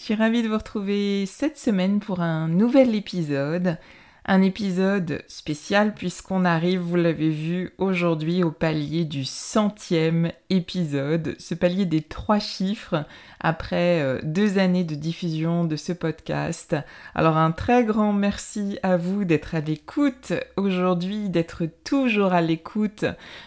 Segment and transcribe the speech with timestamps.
[0.00, 3.76] Je suis ravie de vous retrouver cette semaine pour un nouvel épisode
[4.24, 11.54] un épisode spécial puisqu'on arrive, vous l'avez vu, aujourd'hui au palier du centième épisode, ce
[11.54, 13.04] palier des trois chiffres
[13.40, 16.76] après euh, deux années de diffusion de ce podcast.
[17.14, 23.04] Alors un très grand merci à vous d'être à l'écoute aujourd'hui, d'être toujours à l'écoute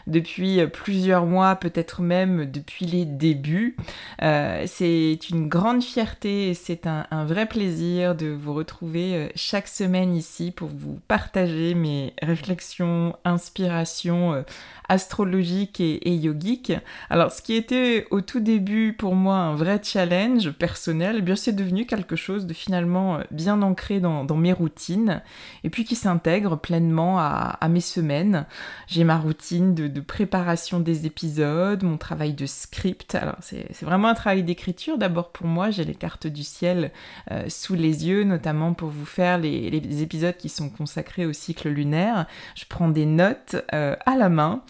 [0.07, 3.75] depuis plusieurs mois, peut-être même depuis les débuts.
[4.21, 9.67] Euh, c'est une grande fierté et c'est un, vrai plaisir de vous retrouver euh, chaque
[9.67, 14.43] semaine ici vous partager mes réflexions, inspirations
[14.89, 16.73] astrologiques et, et yogiques.
[17.09, 21.35] Alors ce qui était au tout début pour moi un vrai challenge personnel, eh bien
[21.35, 25.21] c'est devenu quelque chose de finalement euh, bien ancré dans, mes routines
[25.63, 28.45] et puis qui s'intègre pleinement à, mes semaines.
[28.87, 33.15] J'ai ma routine de, préparation des épisodes, mon travail de script.
[33.15, 35.69] Alors c'est vraiment un travail d'écriture d'abord pour moi.
[35.69, 36.91] J'ai les cartes du ciel
[37.31, 41.69] euh, sous les yeux, notamment pour vous faire les, épisodes qui sont consacrés au cycle
[41.69, 42.25] lunaire.
[42.55, 44.63] Je prends des notes euh, à la main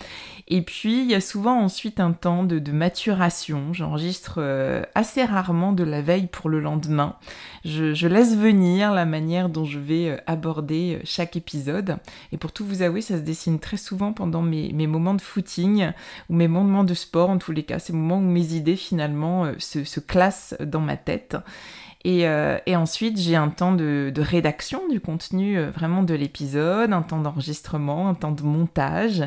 [0.50, 3.72] et puis, il y a souvent ensuite un temps de, maturation.
[3.72, 7.16] J'enregistre euh, assez rarement de la veille pour le lendemain.
[7.64, 11.98] Je, laisse venir la manière dont je vais euh, aborder chaque épisode.
[12.32, 15.92] Et pour tout vous avouer, ça se dessine très souvent pendant mes, moments de footing
[16.30, 19.52] ou mes moments de sport, en tous les cas, ces moments où mes idées finalement
[19.58, 21.38] se, classent dans ma tête.
[22.06, 22.28] Et,
[22.76, 28.14] ensuite, j'ai un temps de, rédaction du contenu vraiment de l'épisode, un temps d'enregistrement, un
[28.14, 29.24] temps de montage.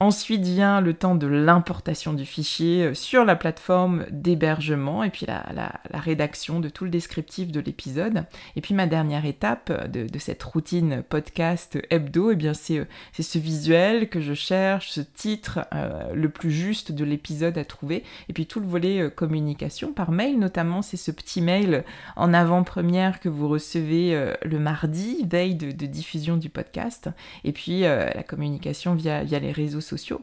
[0.00, 5.26] Ensuite vient le temps de l'importation du fichier euh, sur la plateforme d'hébergement et puis
[5.26, 8.24] la, rédaction de tout le descriptif de l'épisode.
[8.54, 13.22] Et puis ma dernière étape de, cette routine podcast hebdo, et eh bien euh, c'est
[13.24, 18.04] ce visuel que je cherche, ce titre euh, le plus juste de l'épisode à trouver.
[18.28, 21.84] Et puis tout le volet communication par mail, notamment c'est ce petit mail
[22.16, 27.08] en avant-première que vous recevez le mardi, veille de, diffusion du podcast.
[27.44, 30.20] Et puis la communication via, via les réseaux sociaux.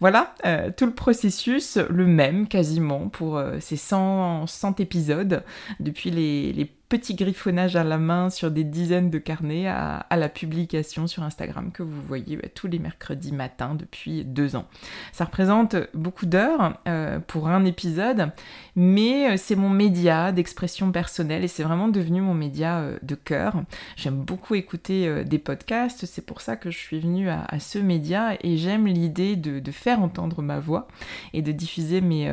[0.00, 5.44] Voilà, euh, tout le processus, le même quasiment pour euh, ces 100, 100, épisodes,
[5.78, 11.06] depuis les petit griffonnage à la main sur des dizaines de carnets à, la publication
[11.06, 14.66] sur Instagram que vous voyez bah, tous les mercredis matins depuis deux ans.
[15.10, 18.30] Ça représente beaucoup d'heures euh, pour un épisode,
[18.76, 23.14] mais euh, c'est mon média d'expression personnelle et c'est vraiment devenu mon média euh, de
[23.14, 23.62] cœur.
[23.96, 28.36] J'aime beaucoup écouter des podcasts, c'est pour ça que je suis venue à, ce média
[28.42, 30.88] et j'aime l'idée de, faire entendre ma voix
[31.32, 32.28] et de diffuser mes,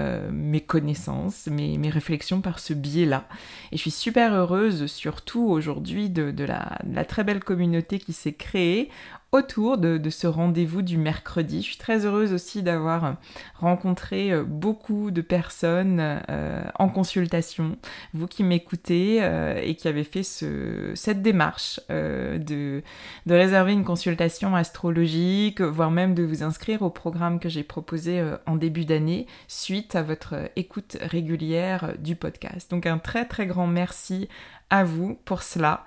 [0.68, 3.24] connaissances, mes, mes réflexions par ce biais-là.
[3.72, 4.49] Et je suis super heureuse
[4.88, 8.90] surtout aujourd'hui de, la, très belle communauté qui s'est créée
[9.31, 11.62] autour de, ce rendez-vous du mercredi.
[11.62, 13.16] Je suis très heureuse aussi d'avoir
[13.56, 16.00] rencontré euh, beaucoup de personnes
[16.30, 17.78] euh, en consultation,
[18.14, 22.81] vous qui m'écoutez euh, et qui avez fait ce, cette démarche de,
[23.26, 28.24] de, réserver une consultation astrologique, voire même de vous inscrire au programme que j'ai proposé
[28.46, 32.70] en début d'année suite à votre écoute régulière du podcast.
[32.72, 34.28] Donc un très très grand merci
[34.69, 35.86] à vous pour cela.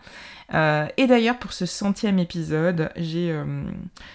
[0.55, 3.65] Euh, et d'ailleurs, pour ce centième épisode, euh,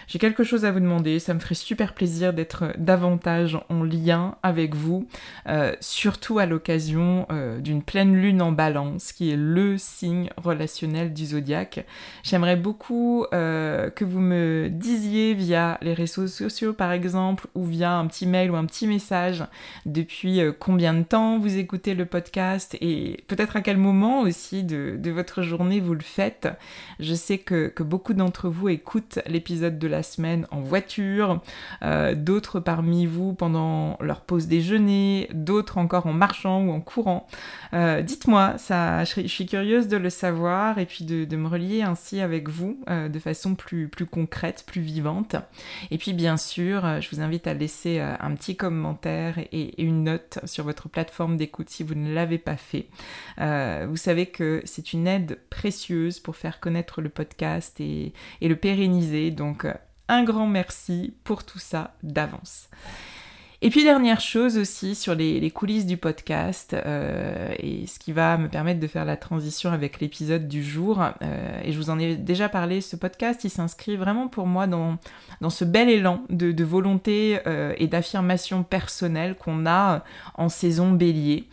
[0.08, 1.20] j'ai quelque chose à vous demander.
[1.20, 5.08] Ça me ferait super plaisir d'être davantage en lien avec vous,
[5.48, 7.28] euh, surtout à l'occasion
[7.60, 11.86] d'une pleine lune en balance, qui est le signe relationnel du zodiaque.
[12.24, 18.08] J'aimerais beaucoup que vous me disiez via les réseaux sociaux, par exemple, ou via un
[18.08, 19.44] petit mail ou un petit message,
[19.86, 25.10] depuis combien de temps vous écoutez le podcast et peut-être à quel moment aussi de,
[25.10, 26.48] votre journée vous le faites
[27.00, 31.42] je sais que, beaucoup d'entre vous écoutent l'épisode de la semaine en voiture,
[31.84, 37.28] euh, d'autres parmi vous pendant leur pause déjeuner, d'autres encore en marchant ou en courant.
[37.74, 42.20] Euh, dites-moi, ça, je, suis curieuse de le savoir et puis de, me relier ainsi
[42.20, 45.36] avec vous euh, de façon plus, plus concrète, plus vivante.
[45.92, 50.40] Et puis bien sûr, je vous invite à laisser un petit commentaire et, une note
[50.46, 52.88] sur votre plateforme d'écoute si vous ne l'avez pas fait.
[53.38, 59.32] vous savez que c'est une aide précieuse pour faire connaître le podcast et, le pérenniser.
[59.32, 59.74] Donc euh,
[60.08, 62.70] un grand merci pour tout ça d'avance.
[63.64, 68.38] Et puis dernière chose aussi sur les, coulisses du podcast euh, et ce qui va
[68.38, 71.02] me permettre de faire la transition avec l'épisode du jour.
[71.02, 74.68] Euh, et je vous en ai déjà parlé, ce podcast il s'inscrit vraiment pour moi
[74.68, 75.00] dans,
[75.42, 77.40] dans ce bel élan de, volonté
[77.78, 80.04] et d'affirmation personnelle qu'on a
[80.36, 81.48] en saison bélier.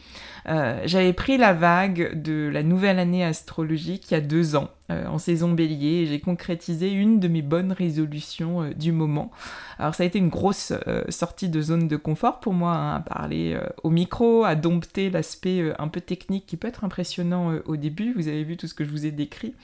[0.47, 5.07] J'avais pris la vague de la nouvelle année astrologique il y a deux ans euh,
[5.07, 9.31] en saison bélier et j'ai concrétisé une de mes bonnes résolutions euh, du moment.
[9.79, 12.97] Alors ça a été une grosse euh, sortie de zone de confort pour moi, hein,
[12.97, 17.77] à parler au micro, à dompter l'aspect un peu technique qui peut être impressionnant au
[17.77, 19.55] début, vous avez vu tout ce que je vous ai décrit,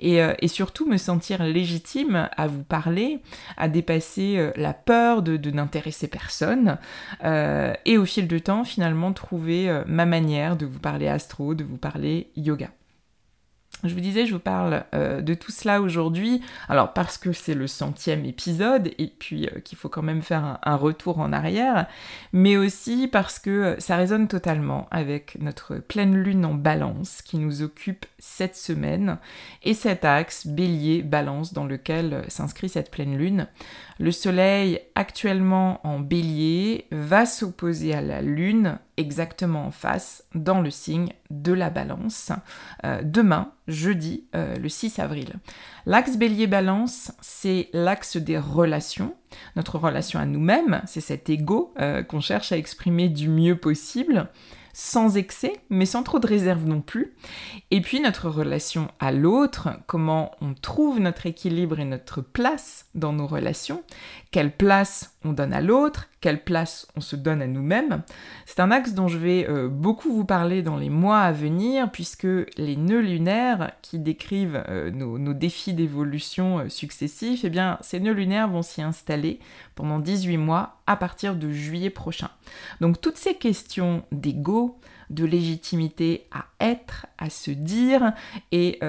[0.00, 3.20] et, et surtout me sentir légitime à vous parler,
[3.56, 6.78] à dépasser la peur de, de n'intéresser personne,
[7.22, 11.76] et au fil du temps finalement trouver ma manière de vous parler astro, de vous
[11.76, 12.70] parler yoga.
[13.84, 16.40] Je vous disais, je vous parle euh, de tout cela aujourd'hui,
[16.70, 20.58] alors parce que c'est le centième épisode et puis euh, qu'il faut quand même faire
[20.62, 21.86] un, retour en arrière,
[22.32, 27.36] mais aussi parce que euh, ça résonne totalement avec notre pleine lune en balance qui
[27.36, 29.18] nous occupe cette semaine
[29.62, 33.48] et cet axe bélier-balance dans lequel s'inscrit cette pleine lune.
[33.98, 40.70] Le soleil actuellement en bélier va s'opposer à la lune exactement en face dans le
[40.70, 42.32] signe de la balance
[42.84, 45.34] euh, demain, jeudi, euh, le 6 avril.
[45.86, 49.14] L'axe bélier-balance, c'est l'axe des relations,
[49.56, 54.30] notre relation à nous-mêmes, c'est cet ego euh, qu'on cherche à exprimer du mieux possible
[54.74, 57.14] sans excès, mais sans trop de réserve non plus.
[57.70, 63.12] Et puis notre relation à l'autre, comment on trouve notre équilibre et notre place dans
[63.12, 63.82] nos relations,
[64.30, 68.02] quelle place on donne à l'autre, quelle place on se donne à nous-mêmes.
[68.46, 71.90] C'est un axe dont je vais euh, beaucoup vous parler dans les mois à venir,
[71.90, 72.26] puisque
[72.56, 78.12] les nœuds lunaires qui décrivent euh, nos, défis d'évolution euh, successifs, eh bien, ces nœuds
[78.12, 79.38] lunaires vont s'y installer
[79.74, 82.30] pendant 18 mois à partir de juillet prochain.
[82.80, 84.78] Donc toutes ces questions d'ego,
[85.10, 88.12] de légitimité à être, à se dire,
[88.52, 88.80] et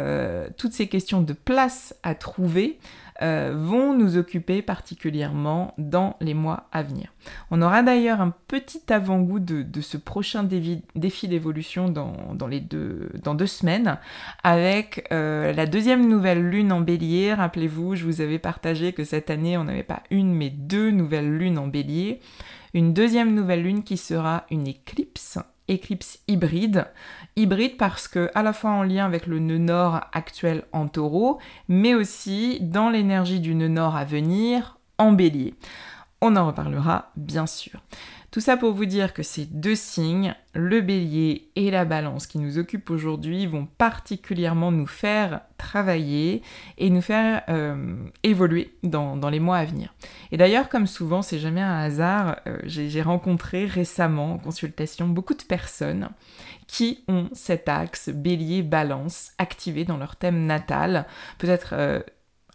[0.57, 2.79] toutes ces questions de place à trouver,
[3.21, 7.13] euh, vont nous occuper particulièrement dans les mois à venir.
[7.49, 13.47] On aura d'ailleurs un petit avant-goût de, ce prochain défi, d'évolution dans, deux, dans, deux,
[13.47, 13.99] semaines
[14.43, 17.33] avec euh, la deuxième nouvelle lune en bélier.
[17.33, 21.37] Rappelez-vous, je vous avais partagé que cette année, on n'avait pas une mais deux nouvelles
[21.37, 22.19] lunes en bélier.
[22.73, 26.87] Une deuxième nouvelle lune qui sera une éclipse éclipse hybride.
[27.35, 31.39] Hybride parce que à la fois en lien avec le nœud nord actuel en taureau,
[31.67, 35.55] mais aussi dans l'énergie du nœud nord à venir en bélier.
[36.21, 37.81] On en reparlera bien sûr.
[38.35, 42.37] Tout ça pour vous dire que ces deux signes, le bélier et la balance qui
[42.37, 46.41] nous occupent aujourd'hui, vont particulièrement nous faire travailler
[46.77, 49.95] et nous faire euh, évoluer dans, les mois à venir.
[50.33, 55.33] Et d'ailleurs, comme souvent, c'est jamais un hasard, euh, j'ai rencontré récemment en consultation beaucoup
[55.33, 56.09] de personnes
[56.67, 62.01] qui ont cet axe bélier-balance activé dans leur thème natal, peut-être euh,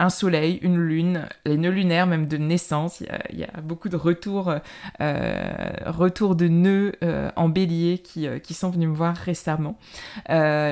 [0.01, 3.01] un soleil, une lune, les nœuds lunaires même de naissance.
[3.31, 4.55] Il y a, beaucoup de retours,
[5.01, 5.43] euh,
[5.85, 9.79] retours de nœuds euh, en bélier qui, euh, qui, sont venus me voir récemment.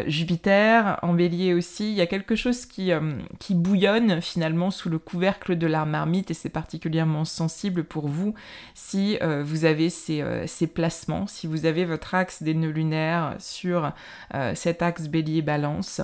[0.07, 2.91] Jupiter en bélier aussi, il y a quelque chose qui,
[3.39, 8.35] qui bouillonne finalement sous le couvercle de la marmite et c'est particulièrement sensible pour vous
[8.75, 13.93] si vous avez ces, ces, placements, si vous avez votre axe des nœuds lunaires sur
[14.55, 16.01] cet axe bélier-balance.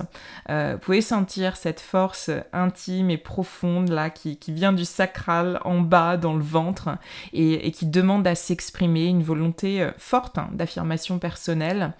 [0.47, 6.35] vous pouvez sentir cette force intime profonde, là, qui, vient du sacral en bas, dans
[6.35, 6.89] le ventre,
[7.33, 11.93] et, qui demande à s'exprimer, une volonté euh, forte hein, d'affirmation personnelle,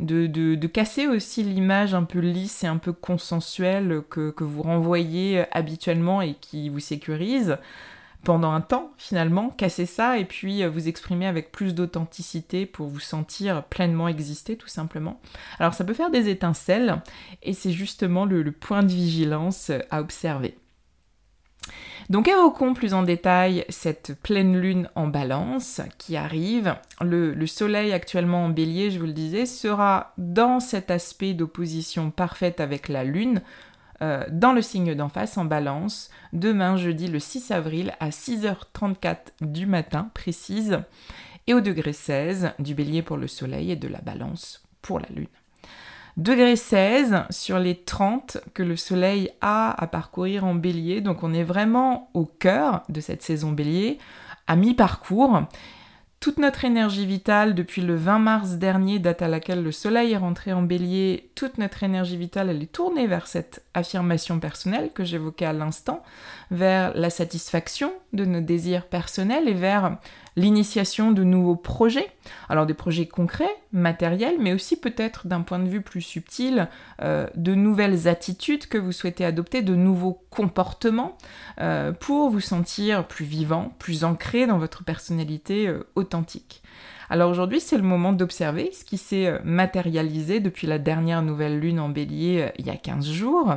[0.00, 5.40] de, casser aussi l'image un peu lisse et un peu consensuelle que, que vous renvoyez
[5.40, 7.58] euh, habituellement et qui vous sécurise
[8.24, 12.86] pendant un temps finalement, casser ça et puis euh, vous exprimer avec plus d'authenticité pour
[12.86, 15.20] vous sentir pleinement exister tout simplement.
[15.58, 17.02] Alors ça peut faire des étincelles
[17.42, 20.56] et c'est justement le, point de vigilance à observer.
[22.10, 26.74] Donc évoquons plus en détail cette pleine lune en balance qui arrive.
[27.00, 32.10] Le, le, soleil actuellement en bélier, je vous le disais, sera dans cet aspect d'opposition
[32.10, 33.42] parfaite avec la lune
[34.02, 39.16] euh, dans le signe d'en face en balance, demain jeudi le 6 avril à 6h34
[39.42, 40.80] du matin précise,
[41.46, 45.08] et au degré 16 du bélier pour le soleil et de la balance pour la
[45.14, 45.28] lune.
[46.18, 51.32] Degré 16 sur les 30 que le soleil a à parcourir en bélier, donc on
[51.32, 53.98] est vraiment au cœur de cette saison bélier,
[54.46, 55.42] à mi-parcours,
[56.22, 60.18] toute notre énergie vitale depuis le 20 mars dernier, date à laquelle le soleil est
[60.18, 65.02] rentré en bélier, toute notre énergie vitale, elle est tournée vers cette affirmation personnelle que
[65.02, 66.02] j'évoquais à l'instant,
[66.52, 69.96] vers la satisfaction de nos désirs personnels et vers
[70.36, 72.10] l'initiation de nouveaux projets.
[72.48, 76.68] Alors des projets concrets, matériels, mais aussi peut-être d'un point de vue plus subtil,
[77.02, 81.16] euh, de nouvelles attitudes que vous souhaitez adopter, de nouveaux comportements
[81.60, 86.62] euh, pour vous sentir plus vivant, plus ancré dans votre personnalité euh, authentique.
[87.10, 91.78] Alors aujourd'hui, c'est le moment d'observer ce qui s'est matérialisé depuis la dernière nouvelle lune
[91.78, 93.54] en bélier il y a 15 jours.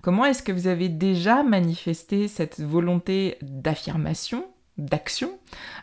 [0.00, 4.46] Comment est-ce que vous avez déjà manifesté cette volonté d'affirmation,
[4.78, 5.30] d'action,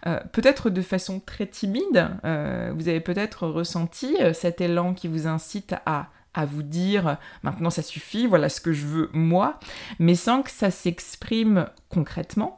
[0.05, 2.09] euh, peut-être de façon très timide.
[2.25, 7.17] Euh, vous avez peut-être ressenti euh, cet élan qui vous incite à, à vous dire
[7.43, 9.59] maintenant ça suffit, voilà ce que je veux moi,
[9.99, 12.57] mais sans que ça s'exprime concrètement.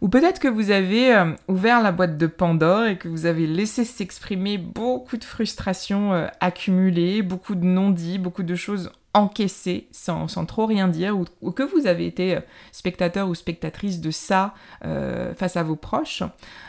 [0.00, 3.84] Ou peut-être que vous avez ouvert la boîte de Pandore et que vous avez laissé
[3.84, 10.88] s'exprimer beaucoup de frustrations accumulées, beaucoup de non-dits, beaucoup de choses encaissé sans, trop rien
[10.88, 12.40] dire ou, que vous avez été euh,
[12.72, 16.22] spectateur ou spectatrice de ça euh, face à vos proches.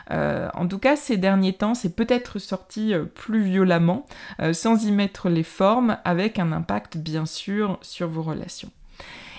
[0.10, 4.05] Euh, en tout cas, ces derniers temps, c'est peut-être sorti plus violemment,
[4.53, 8.71] sans y mettre les formes, avec un impact bien sûr sur vos relations.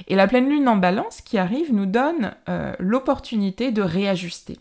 [0.08, 2.34] Et la pleine lune en balance qui arrive nous donne
[2.78, 4.58] l'opportunité de réajuster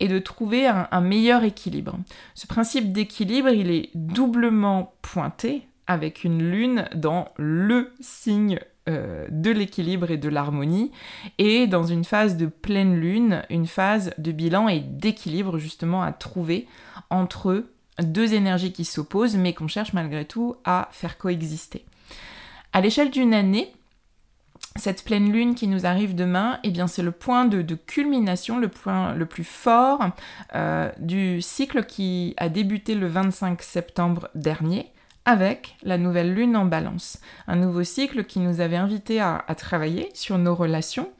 [0.00, 1.98] et de trouver un meilleur équilibre.
[2.34, 9.50] Ce principe d'équilibre, il est doublement pointé avec une lune dans le signe euh, de
[9.50, 10.92] l'équilibre et de l'harmonie,
[11.38, 16.12] et dans une phase de pleine lune, une phase de bilan et d'équilibre justement à
[16.12, 16.68] trouver
[17.10, 17.64] entre
[18.00, 21.84] deux énergies qui s'opposent, mais qu'on cherche malgré tout à faire coexister.
[22.72, 23.72] À l'échelle d'une année,
[24.76, 28.68] cette pleine lune qui nous arrive demain, eh bien c'est le point de, culmination, le
[28.68, 30.00] point le plus fort
[30.54, 34.92] euh, du cycle qui a débuté le 25 septembre dernier
[35.28, 37.20] avec la nouvelle lune en balance.
[37.48, 41.10] Un nouveau cycle qui nous avait invité à, travailler sur nos relations,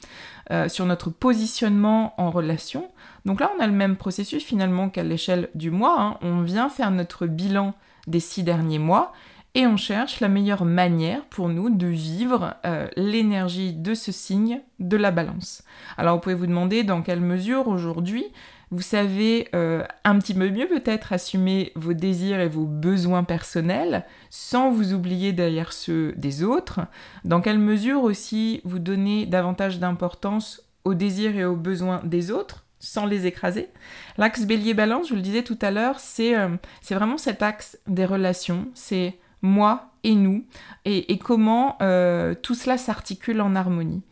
[0.51, 2.91] euh, sur notre positionnement en relation.
[3.27, 6.01] Donc là, on a le même processus finalement qu'à l'échelle du mois.
[6.01, 6.19] Hein.
[6.23, 7.75] On vient faire notre bilan
[8.07, 9.13] des six derniers mois
[9.55, 14.63] et on cherche la meilleure manière pour nous de vivre euh, l'énergie de ce signe
[14.79, 15.65] de la balance.
[15.99, 18.25] Alors vous pouvez vous demander dans quelle mesure aujourd'hui
[18.71, 24.05] vous savez euh, un petit peu mieux peut-être assumer vos désirs et vos besoins personnels
[24.31, 26.81] sans vous oublier derrière ceux des autres,
[27.25, 32.65] dans quelle mesure aussi vous donnez davantage d'importance aux désirs et aux besoins des autres
[32.79, 33.69] sans les écraser?
[34.19, 36.49] L'axe bélier-balance, je vous le disais tout à l'heure, c'est euh,
[36.91, 40.45] vraiment cet axe des relations, c'est moi et nous,
[40.85, 44.03] et, comment euh, tout cela s'articule en harmonie.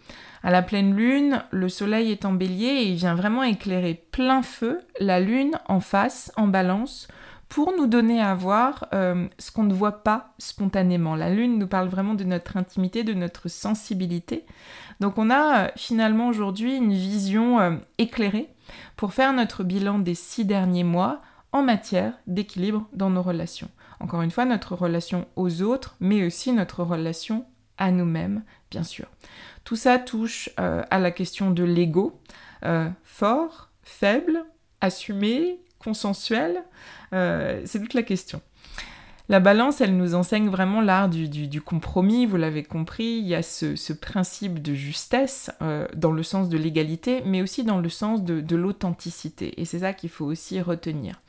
[0.47, 4.43] À la pleine lune, le soleil est en bélier et il vient vraiment éclairer plein
[4.43, 7.09] feu la lune en face, en balance,
[7.49, 11.17] pour nous donner à voir euh, ce qu'on ne voit pas spontanément.
[11.17, 14.47] La lune nous parle vraiment de notre intimité, de notre sensibilité.
[15.01, 18.49] Donc on a euh, finalement aujourd'hui une vision euh, éclairée
[18.95, 23.69] pour faire notre bilan des six derniers mois en matière d'équilibre dans nos relations.
[23.99, 27.47] Encore une fois, notre relation aux autres, mais aussi notre relation
[27.79, 29.07] à nous-mêmes, bien sûr.
[29.67, 32.21] Tout ça touche euh, à la question de l'ego,
[32.65, 34.45] euh, fort, faible,
[34.81, 36.63] assumé, consensuel,
[37.13, 38.41] euh, c'est toute la question.
[39.29, 43.43] La balance, elle nous enseigne vraiment l'art du, compromis, vous l'avez compris, il y a
[43.43, 45.51] ce, principe de justesse
[45.97, 49.93] dans le sens de l'égalité, mais aussi dans le sens de l'authenticité, et c'est ça
[49.93, 51.21] qu'il faut aussi retenir.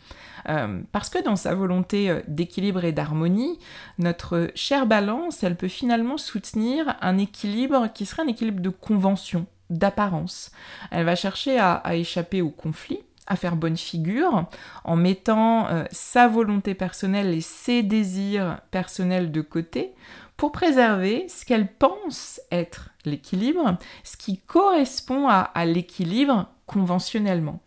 [0.49, 3.59] Euh, parce que dans sa volonté euh, d'équilibre et d'harmonie,
[3.97, 9.45] notre chère balance, elle peut finalement soutenir un équilibre qui serait un équilibre de convention
[9.69, 10.51] d'apparence.
[10.91, 14.45] Elle va chercher à, échapper au conflit, à faire bonne figure,
[14.83, 19.93] en mettant euh, sa volonté personnelle et ses désirs personnels de côté
[20.37, 27.59] pour préserver ce qu'elle pense être l'équilibre, ce qui correspond à, l'équilibre conventionnellement.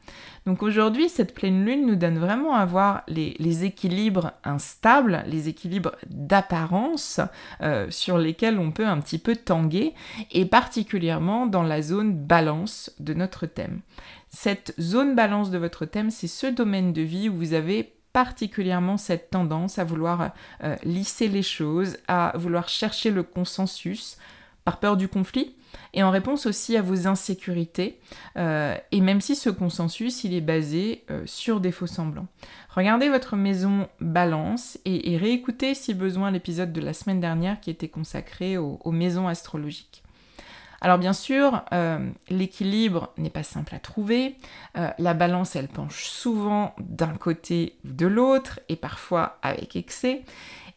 [0.47, 5.97] Donc aujourd'hui, cette pleine lune nous donne vraiment à voir les, équilibres instables, les équilibres
[6.09, 7.21] d'apparence
[7.63, 9.95] euh, sur lesquels on peut un petit peu tanguer,
[10.31, 13.81] et particulièrement dans la zone balance de notre thème.
[14.29, 18.97] Cette zone balance de votre thème, c'est ce domaine de vie où vous avez particulièrement
[18.97, 20.33] cette tendance à vouloir
[20.65, 24.17] euh, lisser les choses, à vouloir chercher le consensus
[24.65, 25.55] par peur du conflit
[25.93, 28.01] et en réponse aussi à vos insécurités,
[28.37, 32.29] euh, et même si ce consensus il est basé euh, sur des faux semblants.
[32.69, 37.89] Regardez votre maison balance et, réécoutez si besoin l'épisode de la semaine dernière qui était
[37.89, 40.05] consacré aux maisons astrologiques.
[40.81, 41.99] Alors bien sûr, euh,
[42.31, 44.37] l'équilibre n'est pas simple à trouver.
[44.99, 50.23] La balance, elle penche souvent d'un côté ou de l'autre, et parfois avec excès.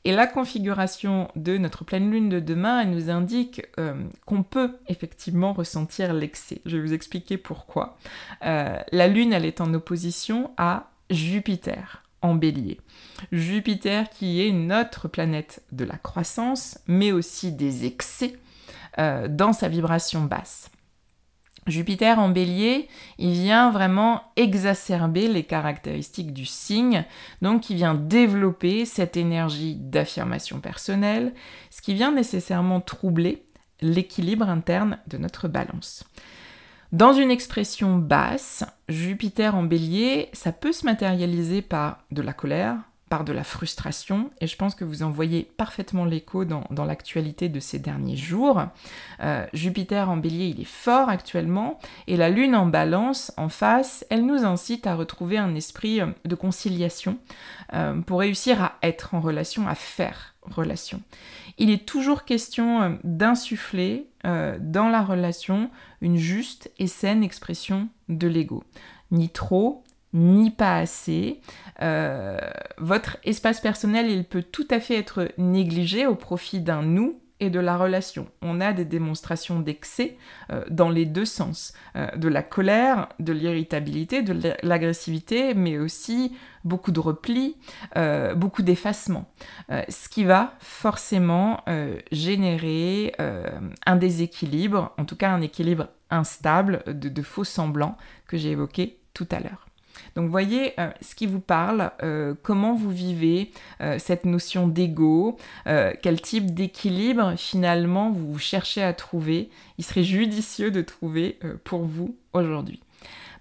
[0.05, 3.95] Et la configuration de notre pleine lune de demain, elle nous indique euh,
[4.25, 6.61] qu'on peut effectivement ressentir l'excès.
[6.65, 7.97] Je vais vous expliquer pourquoi.
[8.41, 12.79] la lune, elle est en opposition à Jupiter en bélier.
[13.31, 18.39] Jupiter qui est notre planète de la croissance, mais aussi des excès
[18.97, 20.71] euh, dans sa vibration basse.
[21.67, 27.05] Jupiter en bélier, il vient vraiment exacerber les caractéristiques du signe,
[27.41, 31.33] donc il vient développer cette énergie d'affirmation personnelle,
[31.69, 33.45] ce qui vient nécessairement troubler
[33.81, 36.03] l'équilibre interne de notre balance.
[36.91, 42.77] Dans une expression basse, Jupiter en bélier, ça peut se matérialiser par de la colère,
[43.23, 47.59] de la frustration, et je pense que vous en voyez parfaitement l'écho dans, l'actualité de
[47.59, 48.63] ces derniers jours.
[49.21, 51.77] Euh, Jupiter en bélier, il est fort actuellement,
[52.07, 56.07] et la Lune en balance, en face, elle nous incite à retrouver un esprit euh,
[56.25, 57.19] de conciliation
[57.73, 60.99] euh, pour réussir à être en relation, à faire relation.
[61.59, 65.69] Il est toujours question d'insuffler dans la relation
[66.01, 68.63] une juste et saine expression de l'ego.
[69.11, 69.83] Ni trop,
[70.13, 71.41] ni pas assez.
[71.81, 72.37] Euh,
[72.77, 77.49] votre espace personnel, il peut tout à fait être négligé au profit d'un nous et
[77.49, 78.27] de la relation.
[78.41, 80.17] On a des démonstrations d'excès
[80.51, 86.37] euh, dans les deux sens, euh, de la colère, de l'irritabilité, de l'agressivité, mais aussi
[86.63, 87.57] beaucoup de repli,
[88.37, 89.29] beaucoup d'effacement,
[89.69, 91.59] ce qui va forcément
[92.09, 93.13] générer
[93.85, 97.97] un déséquilibre, en tout cas un équilibre instable de, de faux semblants
[98.27, 99.67] que j'ai évoqué tout à l'heure.
[100.15, 103.49] Donc voyez euh, ce qui vous parle, euh, comment vous vivez
[103.81, 109.49] euh, cette notion d'ego, quel type d'équilibre finalement vous cherchez à trouver.
[109.77, 112.82] Il serait judicieux de trouver pour vous aujourd'hui.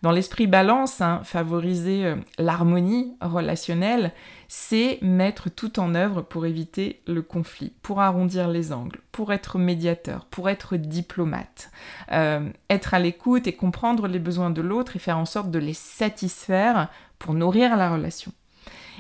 [0.03, 4.13] Dans l'esprit balance, hein, favoriser euh, l'harmonie relationnelle,
[4.49, 9.59] c'est mettre tout en œuvre pour éviter le conflit, pour arrondir les angles, pour être
[9.59, 11.71] médiateur, pour être diplomate,
[12.11, 15.61] euh, être à l'écoute et comprendre les besoins de l'autre et faire en sorte de
[15.61, 16.89] les satisfaire
[17.21, 18.33] pour nourrir la relation.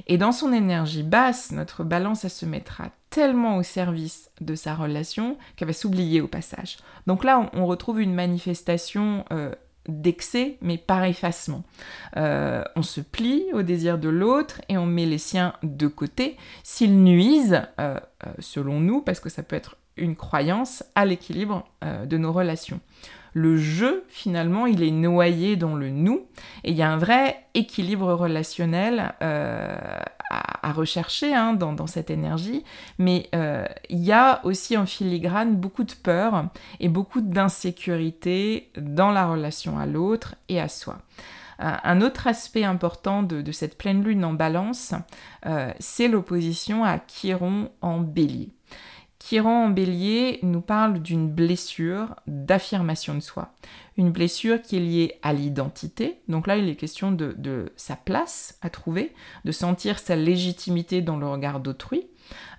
[0.06, 4.74] Et dans son énergie basse, notre balance, elle se mettra tellement au service de sa
[4.74, 6.78] relation qu'elle va s'oublier au passage.
[7.06, 9.52] Donc là, on, retrouve une manifestation euh,
[9.88, 11.64] d'excès, mais par effacement.
[12.16, 16.36] Euh, on se plie au désir de l'autre et on met les siens de côté
[16.62, 21.68] s'ils nuisent, euh, euh, selon nous, parce que ça peut être une croyance, à l'équilibre
[21.82, 22.80] de nos relations
[23.34, 26.26] le jeu, finalement, il est noyé dans le nous,
[26.64, 29.76] et il y a un vrai équilibre relationnel euh,
[30.30, 32.64] à, rechercher hein, dans, cette énergie,
[32.98, 36.46] mais euh, il y a aussi en filigrane beaucoup de peur
[36.80, 40.98] et beaucoup d'insécurité dans la relation à l'autre et à soi.
[41.58, 44.94] Un autre aspect important de, cette pleine lune en balance,
[45.46, 48.48] euh, c'est l'opposition à Chiron en bélier.
[49.24, 53.54] Chiron en bélier nous parle d'une blessure d'affirmation de soi.
[53.96, 56.18] Une blessure qui est liée à l'identité.
[56.28, 61.18] Donc là, il est question de, sa place à trouver, de sentir sa légitimité dans
[61.18, 62.08] le regard d'autrui.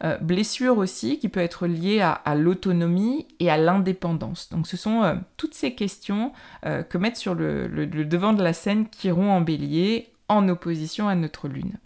[0.04, 4.50] Euh, blessure aussi qui peut être liée à, l'autonomie et à l'indépendance.
[4.50, 6.32] Donc ce sont euh, toutes ces questions
[6.66, 11.08] euh, que mettent sur le, le, devant de la scène Chiron en bélier en opposition
[11.08, 11.78] à notre lune.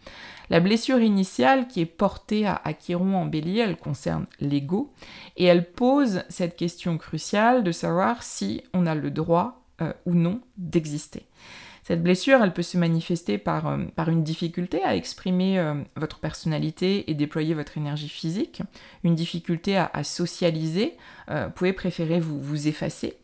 [0.50, 4.94] La blessure initiale qui est portée à, Chiron en bélier, elle concerne l'ego
[5.36, 10.14] et elle pose cette question cruciale de savoir si on a le droit euh, ou
[10.14, 11.26] non d'exister.
[11.84, 16.20] Cette blessure, elle peut se manifester par, euh, par une difficulté à exprimer euh, votre
[16.20, 18.62] personnalité et déployer votre énergie physique,
[19.04, 20.96] une difficulté à, socialiser,
[21.30, 23.18] vous pouvez préférer vous, vous effacer,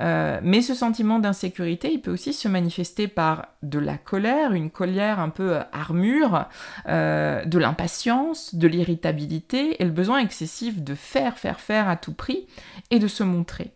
[0.00, 4.70] Euh, mais ce sentiment d'insécurité, il peut aussi se manifester par de la colère, une
[4.70, 6.46] colère un peu armure,
[6.86, 12.46] de l'impatience, de l'irritabilité et le besoin excessif de faire, faire, faire à tout prix
[12.90, 13.70] et de se montrer.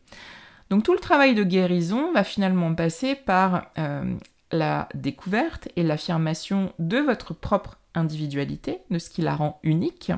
[0.70, 3.70] Donc tout le travail de guérison va finalement passer par
[4.52, 10.12] la découverte et l'affirmation de votre propre individualité, de ce qui la rend unique.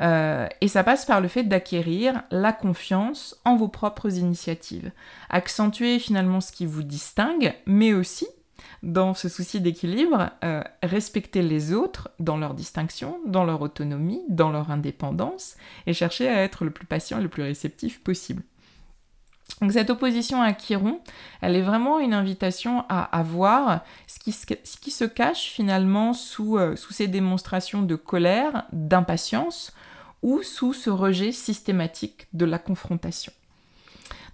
[0.00, 4.90] Euh, et ça passe par le fait d'acquérir la confiance en vos propres initiatives.
[5.28, 8.26] Accentuer finalement ce qui vous distingue, mais aussi,
[8.82, 14.50] dans ce souci d'équilibre, euh, respecter les autres dans leur distinction, dans leur autonomie, dans
[14.50, 15.56] leur indépendance,
[15.86, 18.42] et chercher à être le plus patient et le plus réceptif possible.
[19.60, 21.00] Donc cette opposition à Chiron,
[21.42, 24.32] elle est vraiment une invitation à, voir ce qui,
[24.90, 29.72] se, cache finalement euh, sous, ces démonstrations de colère, d'impatience
[30.22, 33.32] ou sous ce rejet systématique de la confrontation.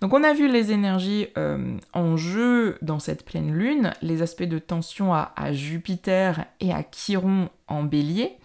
[0.01, 4.43] Donc on a vu les énergies euh, en jeu dans cette pleine lune, les aspects
[4.43, 8.37] de tension à, Jupiter et à Chiron en bélier.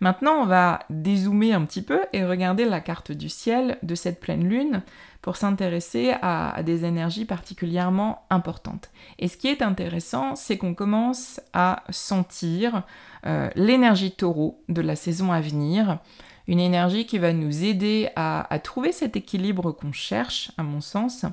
[0.00, 4.20] Maintenant on va dézoomer un petit peu et regarder la carte du ciel de cette
[4.20, 4.82] pleine lune
[5.22, 8.90] pour s'intéresser à, des énergies particulièrement importantes.
[9.18, 12.82] Et ce qui est intéressant, c'est qu'on commence à sentir
[13.26, 15.98] euh, l'énergie taureau de la saison à venir,
[16.48, 21.26] une énergie qui va nous aider à, trouver cet équilibre qu'on cherche, à mon sens.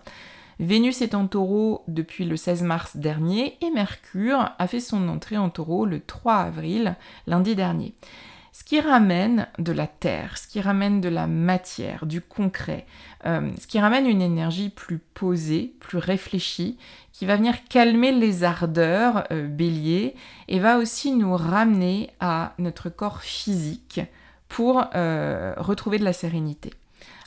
[0.59, 5.37] Vénus est en taureau depuis le 16 mars dernier et Mercure a fait son entrée
[5.37, 6.95] en taureau le 3 avril,
[7.27, 7.95] lundi dernier.
[8.51, 12.85] Ce qui ramène de la terre, ce qui ramène de la matière, du concret,
[13.25, 16.77] euh, ce qui ramène une énergie plus posée, plus réfléchie,
[17.11, 20.15] qui va venir calmer les ardeurs euh, bélier
[20.47, 24.01] et va aussi nous ramener à notre corps physique
[24.47, 26.71] pour euh, retrouver de la sérénité.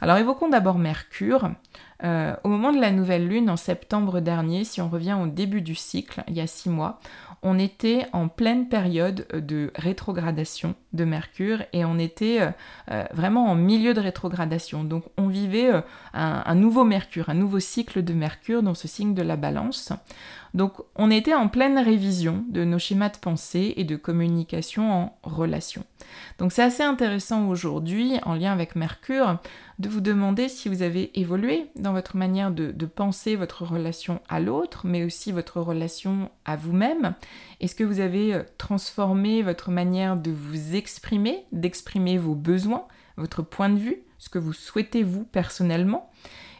[0.01, 1.51] Alors évoquons d'abord Mercure.
[2.03, 5.75] Au moment de la nouvelle lune en septembre dernier, si on revient au début du
[5.75, 7.01] cycle, il y a six mois,
[7.43, 12.51] on était en pleine période de rétrogradation de Mercure et on était euh,
[12.91, 14.85] euh, vraiment en milieu de rétrogradation.
[14.85, 15.81] Donc on vivait euh,
[16.15, 19.93] un, nouveau Mercure, un nouveau cycle de Mercure dans ce signe de la balance.
[20.55, 25.19] Donc on était en pleine révision de nos schémas de pensée et de communication en
[25.23, 25.85] relation.
[26.39, 29.39] Donc c'est assez intéressant aujourd'hui, en lien avec Mercure,
[29.79, 34.41] de vous demander si vous avez évolué dans votre manière de, penser votre relation à
[34.41, 37.15] l'autre, mais aussi votre relation à vous-même.
[37.61, 43.43] Est-ce que vous avez euh, transformé votre manière de vous exprimer, d'exprimer vos besoins, votre
[43.43, 46.11] point de vue, ce que vous souhaitez vous personnellement?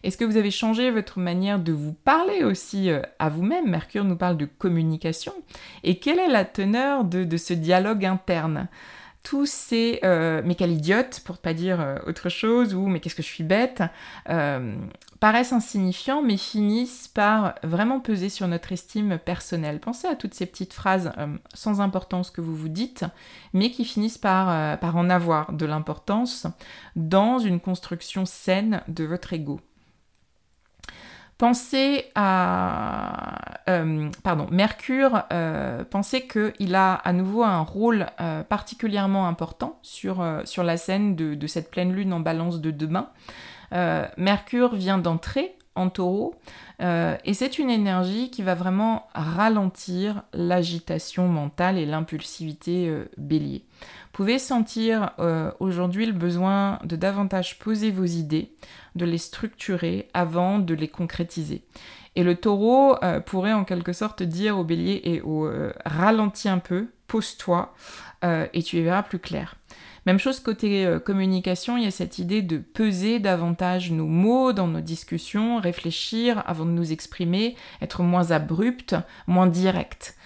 [0.03, 3.69] Est-ce que vous avez changé votre manière de vous parler aussi euh, à vous-même?
[3.69, 5.33] Mercure nous parle de communication.
[5.83, 8.69] Et quelle est la teneur de, ce dialogue interne?
[9.29, 13.15] Tous ces euh, mais quelle idiote pour pas dire euh, autre chose ou mais qu'est-ce
[13.15, 13.83] que je suis bête
[15.21, 19.81] paraissent insignifiants mais finissent par vraiment peser sur notre estime personnelle.
[19.81, 21.13] Pensez à toutes ces petites phrases
[21.53, 23.05] sans importance que vous vous dites
[23.53, 26.47] mais qui finissent par, par en avoir de l'importance
[26.97, 29.61] dans une construction saine de votre ego.
[31.39, 33.61] Pensez à...
[33.69, 40.27] Euh, pardon, Mercure, euh, pensez qu'il a à nouveau un rôle euh, particulièrement important sur,
[40.45, 43.11] sur la scène de, de, cette pleine lune en balance de demain.
[44.17, 45.55] Mercure vient d'entrer
[45.89, 46.35] taureau
[46.81, 53.65] et c'est une énergie qui va vraiment ralentir l'agitation mentale et l'impulsivité bélier.
[53.81, 55.13] Vous pouvez sentir
[55.59, 58.53] aujourd'hui le besoin de davantage poser vos idées,
[58.95, 61.63] de les structurer avant de les concrétiser.
[62.19, 66.49] Et le taureau euh, pourrait en quelque sorte dire au bélier et au euh, ralentis
[66.49, 67.73] un peu, pose-toi
[68.25, 69.55] euh, et tu y verras plus clair.
[70.09, 74.67] Même chose côté communication, il y a cette idée de peser davantage nos mots dans
[74.67, 80.17] nos discussions, réfléchir avant de nous exprimer, être moins abrupt, moins direct.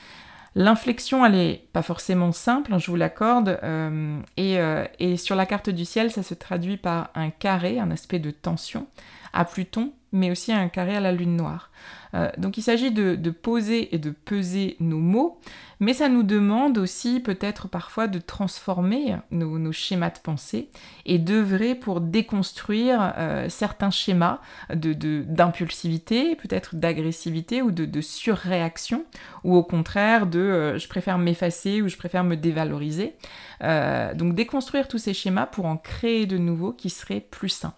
[0.54, 5.46] L'inflexion, elle est pas forcément simple, hein, je vous l'accorde, euh, euh, et, sur la
[5.46, 8.86] carte du ciel, ça se traduit par un carré, un aspect de tension
[9.32, 11.72] à Pluton, mais aussi un carré à la lune noire.
[12.14, 15.40] Euh, donc il s'agit de, poser et de peser nos mots,
[15.80, 20.68] mais ça nous demande aussi peut-être parfois de transformer nos, schémas de pensée
[21.06, 24.40] et d'œuvrer pour déconstruire euh, certains schémas
[24.74, 29.04] d'impulsivité, de, peut-être d'agressivité ou de, surréaction,
[29.44, 33.14] ou au contraire de euh, je préfère m'effacer ou je préfère me dévaloriser.
[33.60, 37.74] donc déconstruire tous ces schémas pour en créer de nouveaux qui seraient plus sains.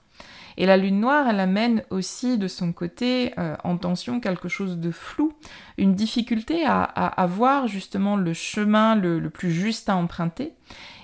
[0.57, 4.79] Et la lune noire, elle amène aussi de son côté euh, en tension quelque chose
[4.79, 5.33] de flou,
[5.79, 10.53] une difficulté à, voir justement le chemin le, plus juste à emprunter.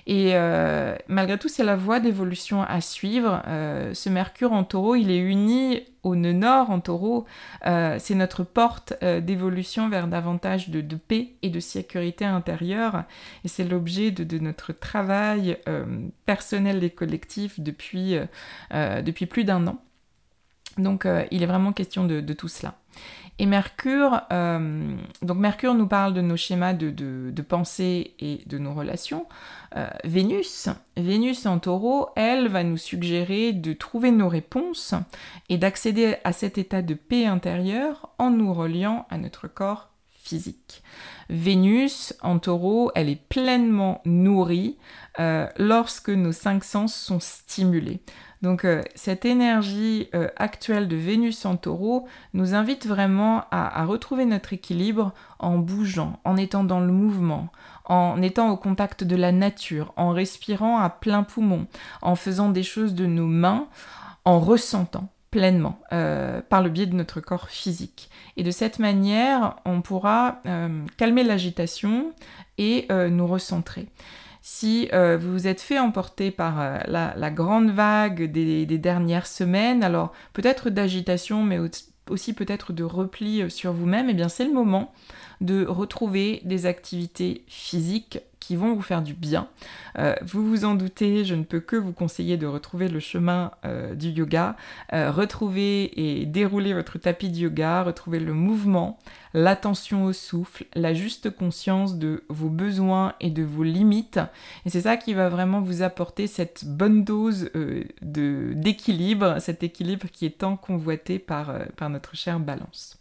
[0.07, 3.43] Et euh, malgré tout, c'est la voie d'évolution à suivre.
[3.47, 7.25] Euh, ce Mercure en taureau, il est uni au nœud nord en taureau.
[7.67, 13.03] Euh, c'est notre porte d'évolution vers davantage de, paix et de sécurité intérieure.
[13.43, 15.57] Et c'est l'objet de, notre travail
[16.25, 18.15] personnel et collectif depuis,
[18.71, 19.81] depuis plus d'un an.
[20.77, 22.75] Donc il est vraiment question de tout cela.
[23.41, 28.71] Et Mercure, euh, donc Mercure nous parle de nos schémas de, pensée et de nos
[28.75, 29.25] relations.
[29.75, 34.93] Euh, Vénus, Vénus en taureau, elle va nous suggérer de trouver nos réponses
[35.49, 39.90] et d'accéder à cet état de paix intérieure en nous reliant à notre corps
[41.29, 44.77] Vénus en taureau, elle est pleinement nourrie
[45.19, 48.01] euh, lorsque nos cinq sens sont stimulés.
[48.41, 54.25] Donc euh, cette énergie euh, actuelle de Vénus en taureau nous invite vraiment à, retrouver
[54.25, 57.49] notre équilibre en bougeant, en étant dans le mouvement,
[57.85, 61.67] en étant au contact de la nature, en respirant à plein poumon,
[62.01, 63.67] en faisant des choses de nos mains,
[64.25, 68.09] en ressentant pleinement euh, par le biais de notre corps physique.
[68.37, 70.41] Et de cette manière, on pourra
[70.97, 72.13] calmer l'agitation
[72.57, 73.87] et nous recentrer.
[74.41, 79.83] Si euh, vous vous êtes fait emporter par euh, la, grande vague des, dernières semaines,
[79.83, 81.59] alors peut-être d'agitation, mais
[82.09, 84.93] aussi peut-être de repli euh, sur vous-même, eh bien c'est le moment
[85.41, 89.47] de retrouver des activités physiques qui vont vous faire du bien.
[89.97, 93.51] Euh, vous vous en doutez, je ne peux que vous conseiller de retrouver le chemin
[93.63, 94.57] euh, du yoga,
[94.93, 98.97] euh, retrouver et dérouler votre tapis de yoga, retrouver le mouvement,
[99.33, 104.19] l'attention au souffle, la juste conscience de vos besoins et de vos limites.
[104.65, 107.49] Et c'est ça qui va vraiment vous apporter cette bonne dose
[108.01, 113.00] d'équilibre, cet équilibre qui est tant convoité par, par notre chère balance.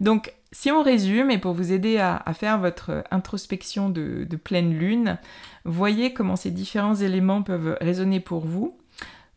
[0.00, 5.18] Donc, si on résume, et pour vous aider à, faire votre introspection de, pleine lune,
[5.64, 8.78] voyez comment ces différents éléments peuvent résonner pour vous.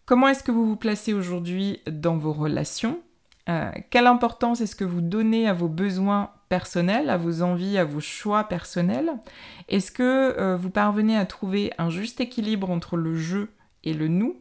[0.06, 3.00] Comment est-ce que vous vous placez aujourd'hui dans vos relations?
[3.50, 7.86] Euh, Quelle importance est-ce que vous donnez à vos besoins personnels, à vos envies, à
[7.86, 9.12] vos choix personnels?
[9.68, 13.48] Est-ce que euh, vous parvenez à trouver un juste équilibre entre le je
[13.84, 14.36] et le nous?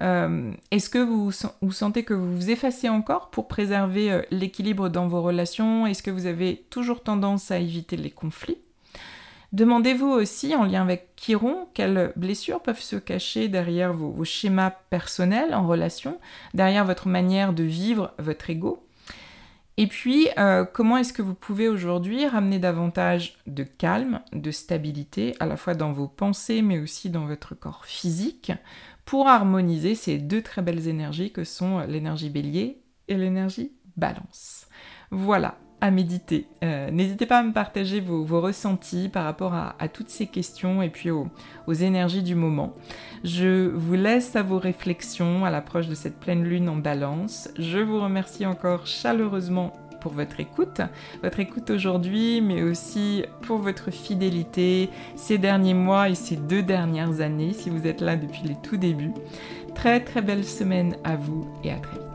[0.00, 5.06] Euh, est-ce que vous, sentez que vous vous effacez encore pour préserver euh, l'équilibre dans
[5.06, 5.86] vos relations?
[5.86, 8.58] Est-ce que vous avez toujours tendance à éviter les conflits?
[9.52, 15.54] Demandez-vous aussi, en lien avec Chiron, quelles blessures peuvent se cacher derrière vos, schémas personnels
[15.54, 16.18] en relation,
[16.54, 18.82] derrière votre manière de vivre votre ego?
[19.78, 25.34] Et puis, euh, comment est-ce que vous pouvez aujourd'hui ramener davantage de calme, de stabilité,
[25.40, 28.52] à la fois dans vos pensées, mais aussi dans votre corps physique,
[29.04, 34.66] pour harmoniser ces deux très belles énergies que sont l'énergie bélier et l'énergie balance.
[35.10, 36.46] Voilà, à méditer.
[36.62, 40.88] Euh, n'hésitez pas à me partager vos, ressentis par rapport à, toutes ces questions et
[40.88, 41.28] puis aux,
[41.66, 42.72] aux, énergies du moment.
[43.24, 47.48] Je vous laisse à vos réflexions à l'approche de cette pleine lune en balance.
[47.58, 50.80] Je vous remercie encore chaleureusement pour votre écoute,
[51.22, 57.20] votre écoute aujourd'hui, mais aussi pour votre fidélité ces derniers mois et ces deux dernières
[57.20, 59.14] années, si vous êtes là depuis les tout débuts.
[59.76, 62.11] Très très belle semaine à vous et à très vite.